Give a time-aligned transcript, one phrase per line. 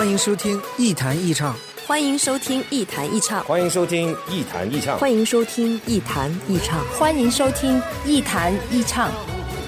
[0.00, 1.54] 欢迎收听《一谈一唱》，
[1.86, 9.10] 欢迎收听《一谈一唱》，欢迎收听《一谈一唱》，欢迎收听《一谈一唱》，欢迎收听《一谈一唱》。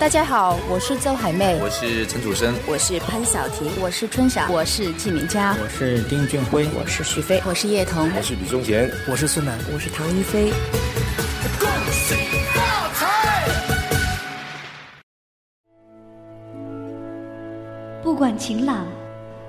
[0.01, 10.51] 大家好，我是周海媚，我是陈楚生，我是潘晓婷，我是春晓，我是纪敏佳，我是丁俊晖，我是徐飞，我是叶童，我是李宗贤，我是孙楠，我是唐一菲。
[11.61, 12.15] 恭喜
[12.55, 13.47] 发财！
[18.03, 18.87] 不管晴朗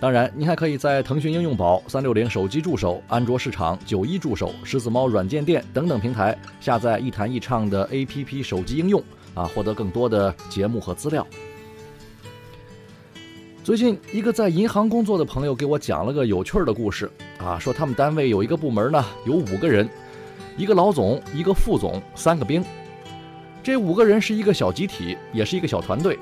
[0.00, 9.02] 当然，您还可以在腾讯应用宝、三六零手机助手、安卓市场、九一助手、狮子猫软件店等等平台下载“一弹一唱”的 APP 手机应用
[9.34, 11.26] 啊，获得更多的节目和资料。
[13.64, 19.88] 最近，一个在银行工作的朋友给我讲了个有趣的故事啊，说他们单位有一个部门呢，有五个人，
[20.56, 22.64] 一个老总，一个副总，三个兵。
[23.64, 26.16] 这五个人是一个小集体，也是一个小团队，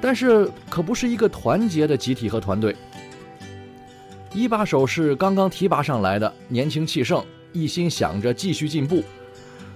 [0.00, 2.74] 但是可不是一个团结的集体和团队。
[4.34, 9.00] 一把手是刚刚提拔上来的，年轻气盛，一心想着继续进步。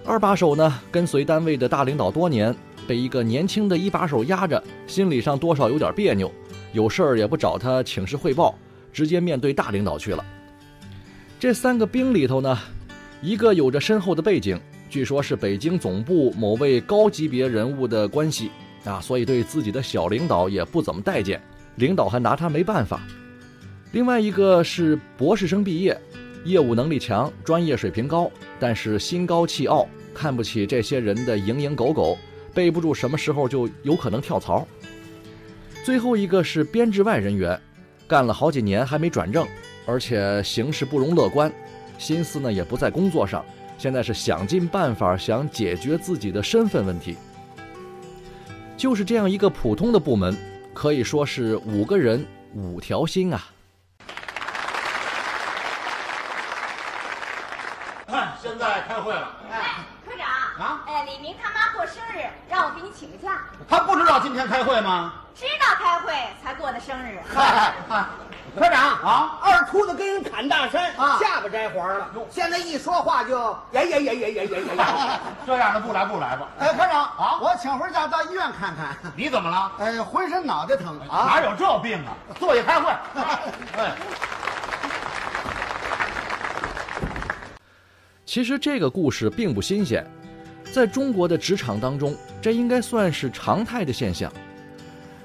[0.04, 2.52] 二把手呢，跟随单位的大领导多年，
[2.84, 6.28] 被一个年轻的一把手压着，心理上多少有点别扭。
[6.72, 8.58] 有事儿也不找他请示汇报，
[8.92, 10.24] 直接面对大领导去了。
[11.38, 12.58] 这三个兵里头呢，
[13.22, 14.60] 一个有着深厚的背景，
[14.90, 18.50] 据说是北京总部某位高级别人物的关系
[18.84, 21.40] 啊，所以对自己的小领导也不怎么待见，
[21.76, 23.00] 领导还拿他没办法。
[23.92, 25.98] 另外一个是博士生毕业，
[26.44, 32.18] 业务能力强，专业水平高，但是心高气傲，看不起这些人的蝇营狗苟，
[32.52, 34.66] 背不住什么时候就有可能跳槽。
[35.84, 37.58] 最后一个是编制外人员，
[38.06, 39.48] 干了好几年还没转正，
[39.86, 41.50] 而且形势不容乐观，
[41.96, 43.42] 心思呢也不在工作上，
[43.78, 47.16] 现在是想尽办法想解决自己的身份问题。
[48.76, 50.36] 就是这样一个普通的部门，
[50.74, 52.22] 可以说是五个人
[52.52, 53.48] 五条心啊。
[58.40, 59.36] 现在开会了。
[59.50, 60.26] 哎，科长
[60.64, 63.42] 啊，哎，李明他妈过生日，让我给你请个假。
[63.68, 65.24] 他不知道今天开会吗？
[65.34, 66.12] 知道开会
[66.42, 67.18] 才过的生日。
[67.28, 67.74] 嗨，
[68.56, 72.10] 科长啊，二秃子跟人砍大山，啊下巴摘黄了。
[72.30, 73.38] 现在一说话就
[73.72, 75.20] 呀呀呀呀呀呀呀！
[75.46, 76.48] 这样的不来不来吧。
[76.58, 78.96] 哎，科长啊，我请回假到医院看看。
[79.14, 79.72] 你怎么了？
[79.78, 81.26] 哎，浑身脑袋疼啊！
[81.26, 82.16] 哪有这病啊？
[82.38, 82.90] 坐下开会。
[83.78, 83.92] 哎。
[88.24, 90.06] 其实这个故事并不新鲜，
[90.72, 94.30] 在中国的职场当中，这应该算是常态的现象。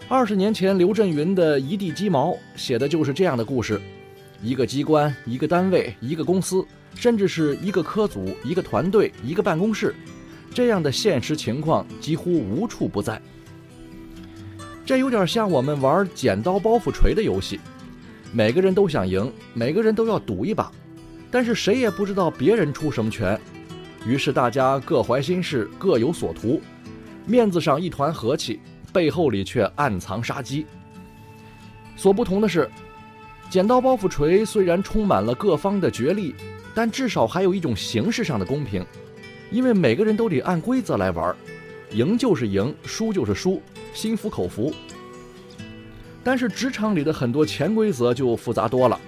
[0.10, 3.82] 二十年前，刘震云的《一地鸡毛》写的就是这样的故事：
[4.44, 6.66] 一个机关、一个单位、一个公司，
[6.96, 9.96] 甚至是一个科组、一个团队、一个办公室，
[10.54, 13.22] 这样的现实情况几乎无处不在。
[14.86, 17.58] 这有点像我们玩剪刀包袱锤的游戏，
[18.34, 20.70] 每个人都想赢，每个人都要赌一把。
[21.32, 23.40] 但是谁也不知道别人出什么拳，
[24.06, 26.62] 于是大家各怀心事，各有所图，
[27.26, 28.60] 面子上一团和气，
[28.92, 30.66] 背后里却暗藏杀机。
[31.96, 32.70] 所不同的是，
[33.54, 36.34] 剪刀包袱锤虽然充满了各方的角力，
[36.74, 38.84] 但至少还有一种形式上的公平，
[39.52, 41.36] 因为每个人都得按规则来玩，
[41.92, 43.62] 赢就是赢，输就是输，
[43.94, 44.74] 心服口服。
[46.24, 49.00] 但是职场里的很多潜规则就复杂多了。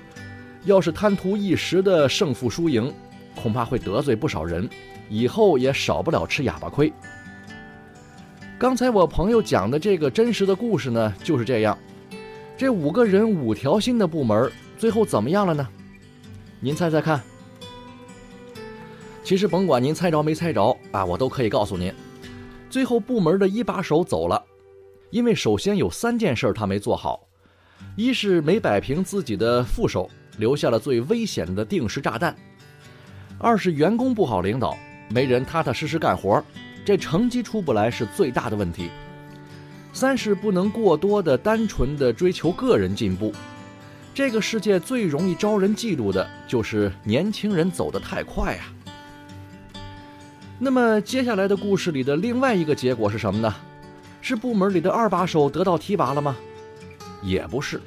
[0.66, 2.94] 要是贪图一时的胜负输赢，
[3.36, 4.70] 恐怕会得罪不少人，
[5.10, 6.94] 以后也少不了吃哑巴亏。
[8.60, 11.76] 刚才我朋友讲的这个真实的故事呢，就是这样。
[12.58, 15.68] 这五个人五条心的部门，最后怎么样了呢？
[16.60, 17.22] 您猜猜看。
[19.24, 21.94] 其实甭管您猜着没猜着啊，我都可以告诉您，
[22.70, 24.42] 最后部门的一把手走了，
[25.10, 27.28] 因为首先有三件事他没做好，
[27.96, 30.10] 一是没摆平自己的副手。
[30.38, 32.36] 留下了最危险的定时炸弹。
[33.40, 34.78] 二是员工不好领导，
[35.10, 36.44] 没人踏踏实实干活，
[36.84, 38.90] 这成绩出不来是最大的问题。
[39.96, 43.34] 三是不能过多的单纯的追求个人进步。
[44.14, 48.68] 这个世界最容易招人嫉妒的就是年轻人走得太快啊。
[50.60, 53.56] 那么接下来的故事里的另外一个结果是什么呢？
[54.20, 56.36] 是部门里的二把手得到提拔了吗？
[57.24, 57.82] 也不是，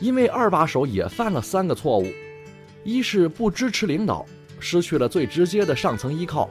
[0.00, 2.08] 因为二把手也犯了三个错误：
[2.82, 4.26] 一是不支持领导，
[4.58, 6.50] 失去了最直接的上层依靠；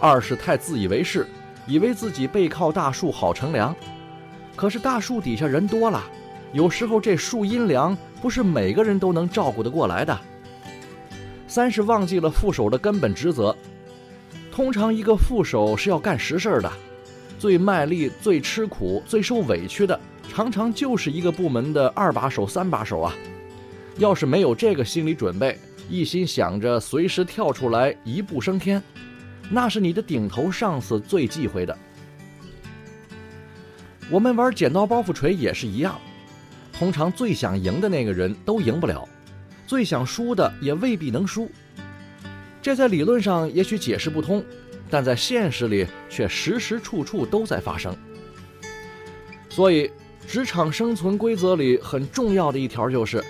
[0.00, 1.28] 二是太自以为是，
[1.68, 3.74] 以为自己背靠大树好乘凉，
[4.60, 6.04] 可是大树底下人多了，
[6.52, 10.14] 有时候这树阴凉，不是每个人都能照顾得过来的；
[11.48, 13.56] 三是忘记了副手的根本职责。
[14.52, 16.70] 通常一个副手是要干实事的，
[17.38, 19.98] 最卖力、最吃苦、最受委屈的，
[20.28, 23.14] 常常就是一个部门的二把手、三把手啊。
[23.96, 25.58] 要是没有这个心理准备，
[25.88, 28.82] 一心想着随时跳出来一步升天，
[29.48, 31.74] 那是你的顶头上司最忌讳的。
[34.10, 35.96] 我们玩剪刀包袱锤也是一样，
[36.72, 39.08] 通常最想赢的那个人都赢不了，
[39.68, 41.48] 最想输的也未必能输。
[42.60, 44.44] 这在理论上也许解释不通，
[44.90, 47.96] 但在现实里却时时处处都在发生。
[49.48, 49.90] 所以，
[50.26, 53.24] 职场生存规则里很重要的一条就是：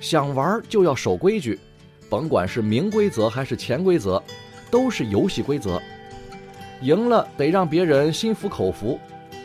[0.00, 1.58] 想玩就要守规矩，
[2.10, 4.22] 甭管是明规则还是潜规则，
[4.70, 5.80] 都是游戏规则。
[6.82, 8.98] 赢了得让别人心服口服，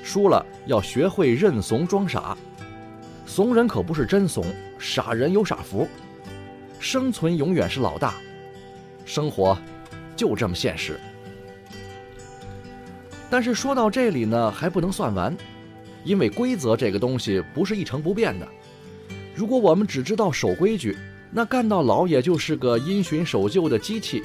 [0.05, 2.37] 输了要学会认怂装傻。
[3.25, 4.45] 怂人可不是真怂，
[4.77, 5.87] 傻人有傻福。
[6.79, 8.13] 生存永远是老大。
[9.03, 9.57] 生活
[10.15, 10.99] 就这么现实，
[13.31, 15.35] 但是说到这里呢，还不能算完，
[16.03, 18.47] 因为规则这个东西不是一成不变的。
[19.33, 20.95] 如果我们只知道守规矩，
[21.31, 24.23] 那干到老也就是个因循守旧的机器。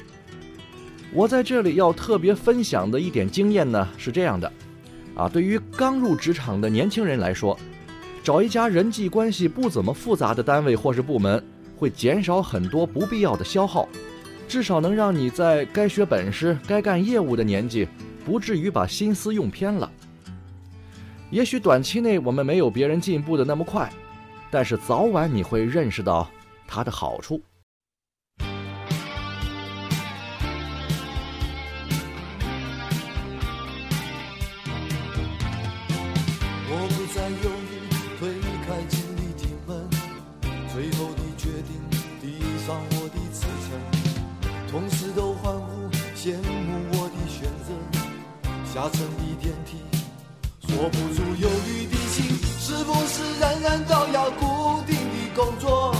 [1.11, 4.51] 我在这里要特别分享的一点经验呢，是这样的：
[5.15, 7.57] 啊，对于刚入职场的年轻人来说，
[8.23, 11.43] 找一家人际关系不怎么复杂的单位或是部门，
[11.77, 13.87] 会减少很多不必要的消耗。
[14.47, 17.87] 至少能让你在该学本事、该干业务的年纪，
[18.25, 19.89] 不至于把心思用偏了。
[21.29, 23.89] 也许短期内我们没有别人进步的那么快，
[24.49, 26.29] 但是早晚你会认识到
[26.67, 27.41] 它的好处。
[48.73, 49.75] 下沉的电梯，
[50.65, 52.23] 锁不住忧郁的心。
[52.57, 55.93] 是不是人人都要固定的工作？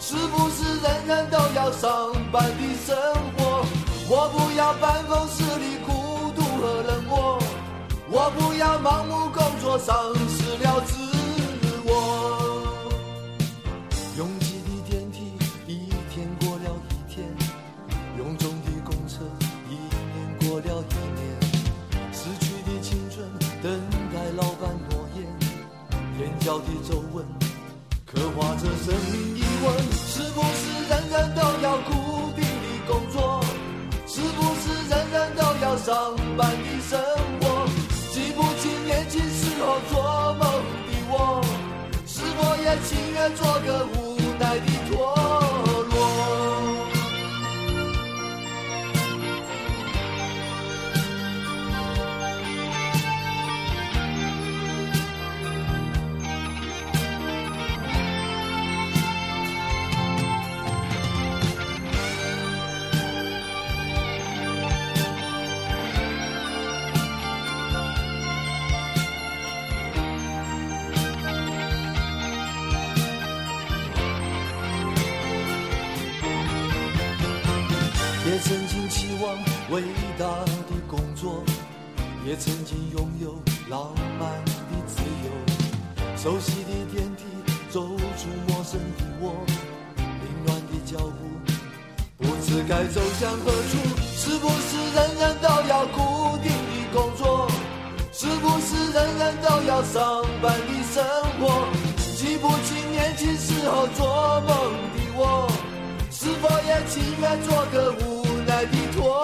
[0.00, 2.96] 是不是人人都要上班的生
[3.36, 3.66] 活？
[4.08, 7.38] 我不要办公室里孤独和冷漠，
[8.08, 9.94] 我不要盲目工作，丧
[10.26, 11.15] 失了自
[26.46, 27.26] 脚的皱纹，
[28.06, 33.42] 刻画着生命疑问：是不是人人都要固定的工作？
[34.06, 37.00] 是不是人人都要上班的生
[37.40, 37.66] 活？
[38.12, 40.40] 记不清年轻时候做梦
[40.86, 41.42] 的我，
[42.06, 45.15] 是否也情愿做个无奈的托？
[82.38, 83.34] 曾经拥有
[83.68, 85.30] 浪漫的自由。
[86.16, 87.24] 熟悉的电梯，
[87.70, 87.80] 走
[88.16, 89.44] 出陌生的我，
[89.96, 91.18] 凌乱的脚步，
[92.18, 93.72] 不知该走向何处。
[94.16, 97.48] 是不是人人都要固定的工作？
[98.12, 101.04] 是不是人人都要上班的生
[101.38, 101.68] 活？
[102.16, 105.48] 记不清年轻时候做梦的我，
[106.10, 109.22] 是否也情愿做个无奈的托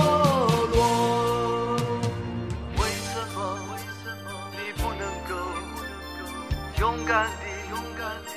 [6.82, 8.34] 勇敢的勇敢的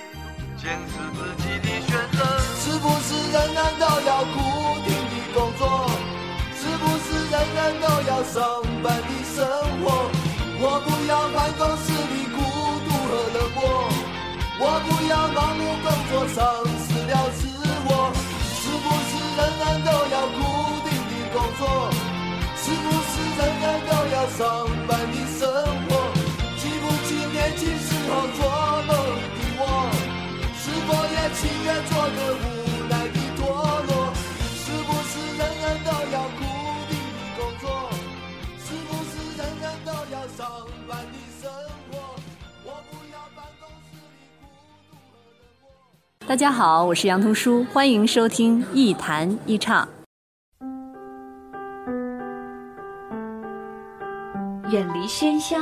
[0.56, 2.22] 坚持自己的选择。
[2.62, 4.38] 是不是人人都要不
[4.86, 5.90] 停的工作？
[6.54, 9.42] 是不是人人都要上班的生
[9.82, 10.12] 活？
[10.62, 12.25] 我不要办公室里
[31.36, 32.46] 情愿做个无
[32.90, 33.44] 奈的陀
[33.88, 33.92] 螺？
[34.56, 36.40] 是不是人人都要固
[36.88, 37.66] 定的工作？
[38.58, 40.40] 是不是人人都要上
[40.88, 41.52] 班的生
[41.92, 42.16] 活？
[42.64, 44.46] 我不要办公室里孤
[44.90, 45.64] 独和冷漠。
[46.26, 49.86] 大家好，我是杨童书，欢迎收听一谈一唱。
[54.72, 55.58] 远离喧嚣，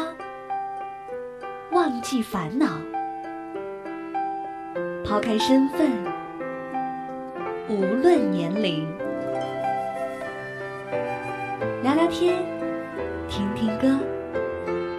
[1.72, 2.68] 忘记烦恼，
[5.04, 5.92] 抛开身份，
[7.68, 8.88] 无论年龄，
[11.84, 12.42] 聊聊天，
[13.30, 14.00] 听听歌，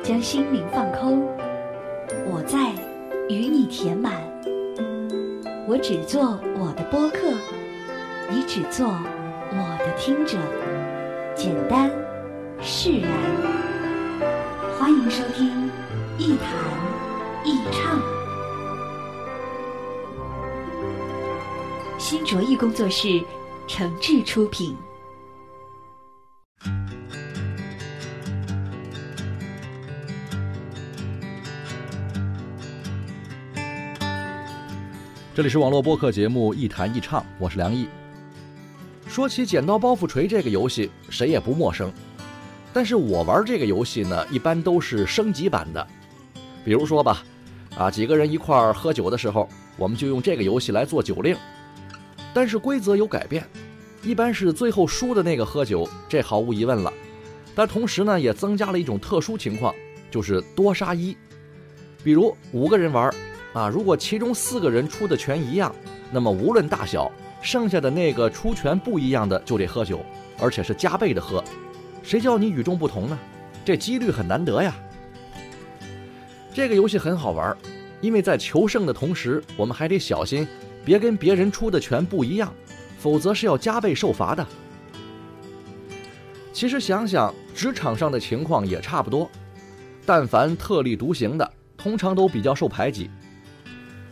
[0.02, 1.26] 将心灵放空。
[2.26, 2.70] 我在
[3.28, 4.12] 与你填满，
[5.66, 7.32] 我只做我的播客，
[8.30, 10.36] 你只做我的听者，
[11.34, 11.90] 简单
[12.60, 13.10] 释然。
[14.78, 15.48] 欢迎收听
[16.18, 16.46] 《一谈
[17.42, 17.98] 一唱》，
[22.14, 23.20] 新卓艺工作室
[23.66, 24.76] 诚挚出品。
[35.34, 37.88] 这里是网络播客节目《一谈一唱》，我是梁毅。
[39.08, 41.92] 说起剪刀包袱锤这个游戏，谁也不陌生。
[42.72, 45.84] 但是我玩这个游戏呢，一般都是升级版的。
[46.64, 47.24] 比如说吧，
[47.76, 51.36] 啊，几个人一块儿喝酒的时候，我们就用这个游戏来做酒令。
[52.34, 53.48] 但是规则有改变，
[54.02, 56.92] 一般是最后输的那个喝酒，这毫无疑问了。
[57.54, 59.72] 但同时呢，也增加了一种特殊情况，
[60.10, 61.16] 就是多杀一。
[62.02, 63.08] 比如五个人玩，
[63.52, 65.72] 啊，如果其中四个人出的全一样，
[66.10, 67.10] 那么无论大小，
[67.40, 70.04] 剩下的那个出全不一样的就得喝酒，
[70.40, 71.42] 而且是加倍的喝。
[72.02, 73.18] 谁叫你与众不同呢？
[73.64, 74.74] 这几率很难得呀。
[76.52, 77.56] 这个游戏很好玩，
[78.00, 80.46] 因为在求胜的同时，我们还得小心，
[80.84, 82.52] 别跟别人出的全不一样，
[82.98, 84.46] 否则是要加倍受罚的。
[86.52, 89.28] 其实想想，职场上的情况也差不多，
[90.06, 93.10] 但凡特立独行的，通常都比较受排挤。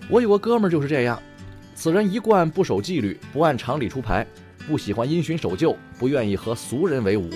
[0.09, 1.23] 我有个哥们儿就是这样，
[1.75, 4.27] 此人一贯不守纪律，不按常理出牌，
[4.67, 7.31] 不喜欢因循守旧，不愿意和俗人为伍。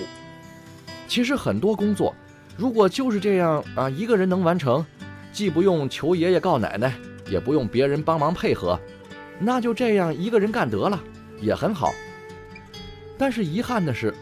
[1.07, 2.13] 其实很多工作，
[2.57, 4.85] 如果就是这样啊，一个人能完成，
[5.31, 6.93] 既不用求爷爷告奶奶，
[7.29, 8.77] 也不用别人帮忙配合，
[9.39, 11.01] 那就这样一个人干得了，
[11.41, 11.93] 也很好。
[13.17, 14.13] 但是遗憾的是，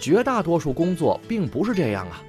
[0.00, 2.22] 绝大多数工作并不是这样啊，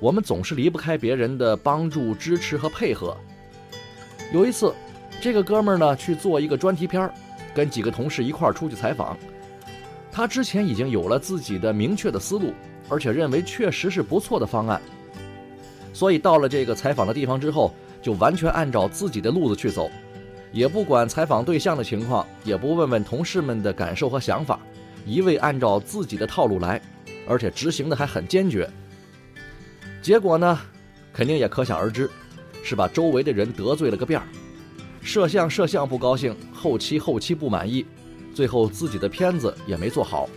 [0.00, 3.16] 我们总是离不开别人的帮助、支持和配合。
[4.32, 4.74] 有一次，
[5.20, 7.14] 这个哥们儿呢去做一个专题片儿，
[7.54, 9.16] 跟几个同事一块儿出去采访，
[10.10, 12.52] 他之前已经有了自己的明确的思路。
[12.90, 14.80] 而且认为确实是不错的方案，
[15.92, 19.90] 所以到了这个采访的地方之后，就完全按照自己的路子去走，
[20.52, 24.58] 也不管采访对象的情况，也不问问同事们的感受和想法，
[25.04, 26.80] 一味按照自己的套路来，
[27.26, 28.68] 而且执行的还很坚决。
[30.00, 30.58] 结果呢，
[31.12, 32.08] 肯定也可想而知，
[32.62, 34.26] 是把周围的人得罪了个遍儿，
[35.02, 37.84] 摄像摄像不高兴，后期后期不满意，
[38.34, 40.28] 最后自己的片子也没做好。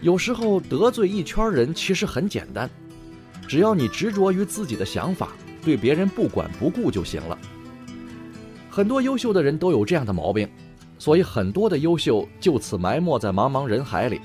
[0.00, 2.70] 有时候得罪一圈人其实很简单，
[3.48, 5.30] 只要你执着于自己的想法，
[5.64, 7.38] 对别人不管不顾就行了。
[8.74, 10.50] 很多优秀的人都有这样的毛病，
[10.98, 14.20] 所以很多的优秀就此埋没在茫茫人海里。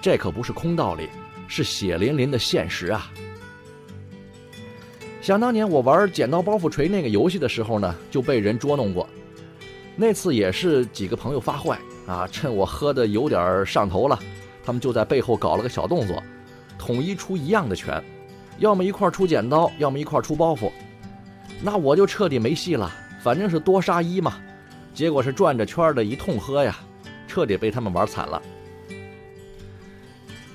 [0.00, 1.08] 这可不是空道理，
[1.48, 3.10] 是血淋淋的现实啊！
[5.20, 9.08] 想当年我玩剪刀包袱锤那个游戏的时候呢，就被人捉弄过。
[9.96, 14.16] 那次也是几个朋友发坏啊，趁我喝的有点上头了。
[14.64, 16.22] 他们就在背后搞了个小动作，
[16.78, 18.00] 统一出一样的拳，
[18.58, 20.70] 要么一块出剪刀，要么一块出包袱。
[21.60, 24.40] 那我就彻底没戏了，反正是多杀一嘛。
[24.94, 26.76] 结果是转着圈的一通喝呀，
[27.28, 28.42] 彻底被他们玩惨了。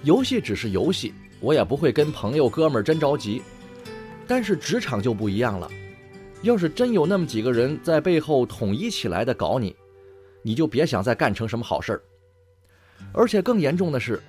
[0.03, 3.41] 游戏只是游戏，我也不会跟朋友哥们儿真着急。
[4.27, 5.69] 但是职场就不一样了，
[6.41, 9.75] 要是真有那么几个人在背后统一起来的搞你，
[10.41, 12.01] 你就别想再干成什么好事儿。
[13.13, 14.21] 而且更严重的是，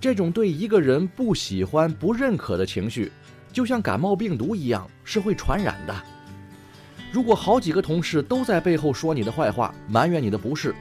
[0.00, 3.10] 这种对一个人不喜欢、不认可的情绪，
[3.52, 5.94] 就像感冒病毒一样，是会传染的。
[7.16, 10.74] 如果好几个同事都在背后说你的坏话，埋怨你的不是，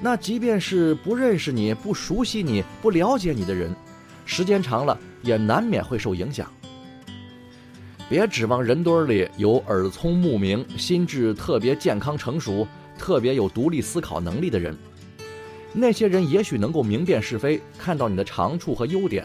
[0.00, 3.72] 那即便是不认识你、不熟悉你、不了解你的人，
[4.24, 6.52] 时间长了也难免会受影响。
[8.08, 12.66] 别指望人堆里有耳聪目明、心智特别健康成熟、
[12.98, 14.76] 特别有独立思考能力的人。
[15.72, 19.24] 那些人也许能够明辨是非，看到你的长处和优点，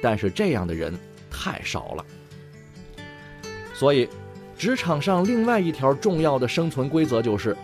[0.00, 0.96] 但是这样的人
[1.28, 2.06] 太少了。
[3.74, 4.08] 所以，
[4.60, 7.56] 职场上另外一条重要的生存规则就是：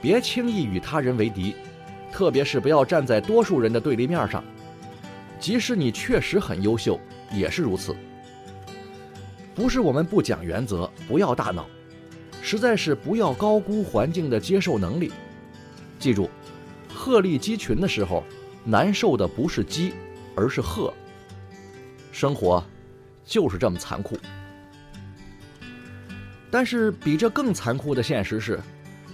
[0.00, 1.54] 别轻易与他人为敌，
[2.10, 4.42] 特别是不要站在多数人的对立面上。
[5.38, 6.98] 即使你确实很优秀，
[7.30, 7.94] 也是如此。
[9.54, 11.66] 不是我们不讲原则，不要大脑，
[12.40, 15.12] 实在是不要高估环境的接受能力。
[15.98, 16.30] 记住。
[16.88, 18.24] 鹤立鸡群的时候，
[18.64, 19.92] 难受的不是鸡，
[20.34, 20.90] 而是鹤。
[22.12, 22.64] 生活
[23.26, 24.16] 就是这么残酷。
[26.54, 28.60] 但是比这更残酷的现实是，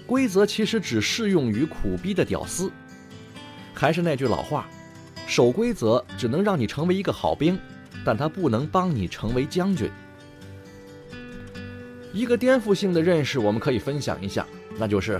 [0.07, 2.71] 规则其实只适用于苦逼的屌丝。
[3.73, 4.69] 还是那句老话，
[5.27, 7.59] 守规则只能让你成为一个好兵，
[8.05, 9.91] 但它不能帮你成为将军。
[12.13, 14.47] 一个颠覆性的认识，我们可以分享一下，
[14.79, 15.19] 那就是。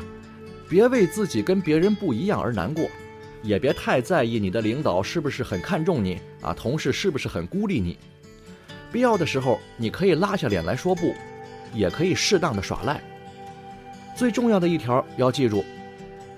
[0.69, 2.87] 别为自己跟别人不一样而难过，
[3.43, 7.97] 也别太在意你的领导是不是很看重你啊，同事是不是很孤立你。
[8.93, 11.15] 必要的时候，你可以拉下脸来说不，
[11.73, 13.01] 也可以适当的耍赖。
[14.17, 15.65] 最重要的一条要记住，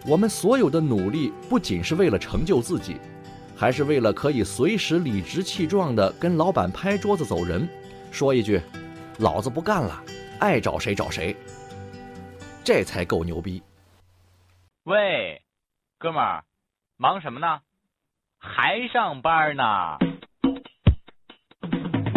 [0.06, 2.96] 我们所有的努力不仅是为了成就自己，
[3.56, 7.68] 还是为了可以随时理直气壮的跟老板拍桌子走人，
[8.10, 8.60] 说一句
[9.18, 10.02] ：“老子不干了，
[10.38, 11.34] 爱找谁找谁。”
[12.64, 13.62] 这才够牛逼。
[14.84, 15.42] 喂，
[15.98, 16.44] 哥们儿，
[16.96, 17.60] 忙什么呢？
[18.38, 19.98] 还上班呢？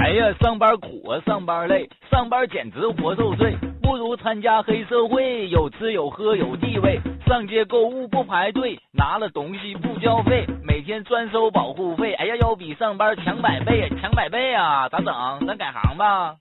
[0.06, 12.14] 哎呀，上班苦啊，上班累，上班简直活受罪，不如参加黑社会，有吃有喝有地位，上街购物不排队，拿了东西不交费，每天专收保护费。
[12.14, 14.88] 哎呀，要比上班强百倍，强百倍啊！
[14.90, 15.48] 咋整？
[15.48, 16.36] 咱改行吧？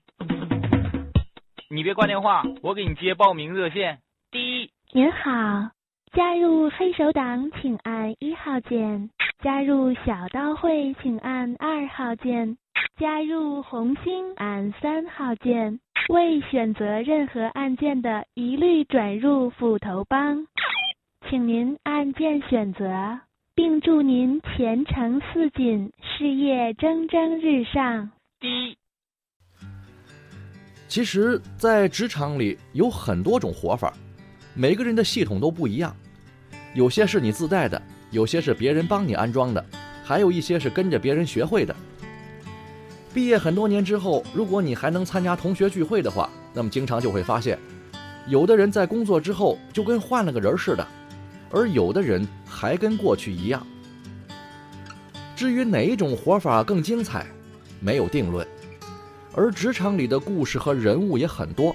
[1.71, 3.97] 你别挂电话，我给你接报名热线。
[4.29, 5.74] 第一，您好。
[6.15, 9.09] 加入黑手党，请按一号键；
[9.43, 12.55] 加入小刀会，请按二号键；
[12.97, 15.77] 加入红星，按三号键。
[16.07, 20.47] 未选择任何按键的，一律转入斧头帮。
[21.29, 23.19] 请您按键选择，
[23.53, 28.09] 并祝您前程似锦，事业蒸蒸日上。
[28.39, 28.77] 第一，
[30.87, 33.93] 其实，在职场里有很多种活法，
[34.55, 35.93] 每个人的系统都不一样。
[36.75, 39.65] 有些是你自带的，有些是别人帮你安装的，
[40.03, 41.73] 还有一些是跟着别人学会的。
[43.13, 47.57] 毕业很多年之后，如果你还能参加同学聚会的话，那么经常就会发现，
[48.27, 50.85] 有的人在工作之后就跟换了个人似的，
[51.49, 53.65] 而有的人还跟过去一样。
[55.33, 57.25] 至于哪一种活法更精彩，
[57.79, 58.45] 没有定论。
[59.33, 61.73] 而职场里的故事和人物也很多，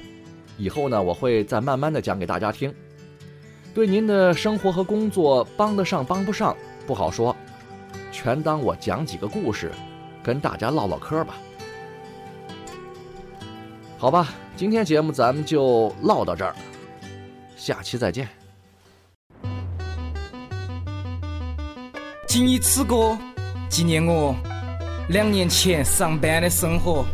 [0.59, 2.71] 以后呢，我会再慢慢的讲给大家听。
[3.73, 6.57] 对您的生活和工作帮得上帮不上
[6.87, 7.35] 不好说，
[8.11, 9.71] 全当我讲几个故事，
[10.23, 11.35] 跟大家唠唠嗑吧。
[13.97, 16.55] 好吧，今天节目咱们就唠到这儿，
[17.57, 18.29] 下期再见。
[22.27, 23.17] 谨以此歌
[23.69, 24.35] 纪念我
[25.09, 27.05] 两年前上班的生活，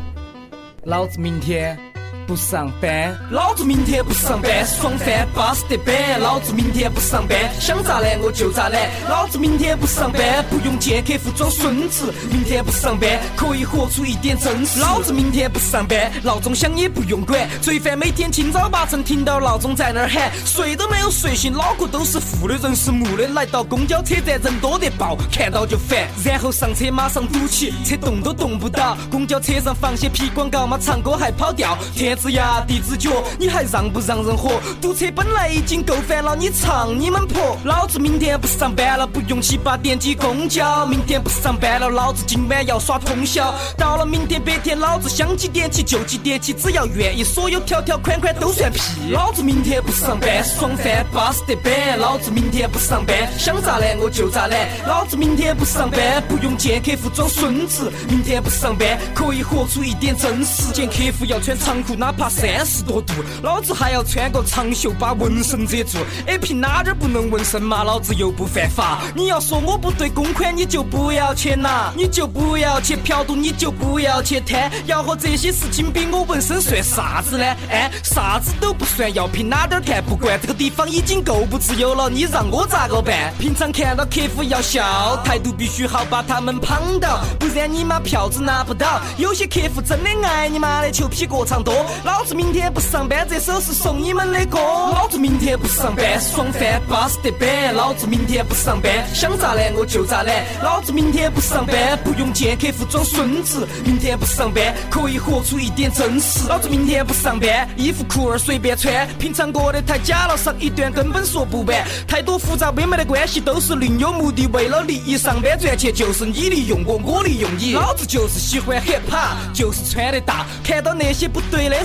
[0.85, 1.79] 老子明天。
[2.27, 6.21] 不上班，老子明天不上班，爽翻巴适得板。
[6.21, 8.91] 老子明天不上班，想咋懒我就咋懒。
[9.09, 12.13] 老子明天不上班，不用见客户装孙子。
[12.29, 14.81] 明天不上班，可以活出一点真实。
[14.81, 17.49] 老子明天不上班，闹钟响也不用管。
[17.63, 23.29] 罪犯每天清早八晨听到闹钟在那儿喊，睡都没有睡醒，脑壳都是负的，人是木的。
[23.29, 26.09] 来到公交车站，人多得爆，看到就烦。
[26.25, 28.97] 然后上车马上堵起，车动都动不到。
[29.13, 31.79] 公交车上放些屁广告嘛，唱歌还跑调。
[31.95, 32.16] 天。
[32.17, 34.61] 呲牙地子脚，你还让不让人活？
[34.81, 37.59] 堵车本来已经够烦了，你唱你们婆！
[37.65, 40.87] 老子明天不上班了，不用七八点挤公交。
[40.87, 43.55] 明天不上班了，老子今晚要耍通宵。
[43.77, 48.81] 到了明天白天，老子想几点起就几点起，只要愿意，所有条条款款都算屁。
[49.11, 51.99] 老子明天不上班，爽翻巴适得板。
[51.99, 54.69] 老子明天不上班，想咋懒我就咋懒。
[54.87, 57.93] 老子明天不上班，不用见客户装孙子。
[58.09, 60.73] 明天不上班，可以活出一点真实。
[60.73, 61.97] 见客户要穿长裤。
[62.07, 65.99] 哪怕三十多度，老子还要穿个长袖把纹身遮住。
[66.29, 67.83] 哎，凭哪点不能纹身嘛？
[67.83, 69.01] 老子又不犯法。
[69.13, 74.71] 你要说我不对公款，你就不要去拿，你就不要去嫖赌，你就不要去贪。
[74.87, 77.45] 要和这些事情比，我纹身算啥子呢？
[77.69, 80.01] 哎，啥子都不算，要凭哪点看？
[80.05, 83.35] 不管这个地方已经够不自由了，你让我咋个办？
[83.37, 89.01] 平常看到客户要笑，态度必须好，把他们捧到，不然你妈票子拿不到。
[89.19, 94.59] 有些客户真的爱你妈的球皮过长多，老子明天不上班，这首是送你们的歌。
[94.59, 97.75] 老子明天不上班，爽翻巴适得板。
[97.75, 100.45] 老子明天不上班，想咋懒我就咋懒。
[100.63, 103.67] 老子明天不上班，不用见客户装孙子。
[103.85, 106.49] 明天不上班，可以活出一点真实。
[106.49, 111.85] 老子明天不上班，衣服裤儿随便穿，平常过得太假了，上一段根本说不完。
[112.07, 117.75] 太多复杂微妙的关系都是另有目的，为了利益上班赚钱，就是你利用我，我利用你。
[117.75, 120.47] 老子就是喜欢 hiphop，就是穿得大。
[120.63, 121.85] 看到那些不对的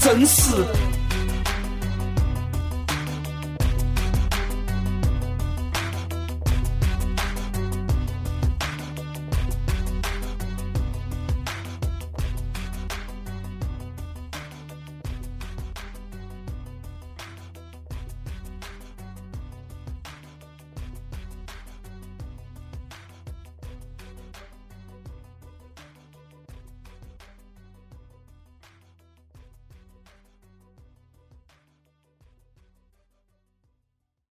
[0.01, 0.51] 真实。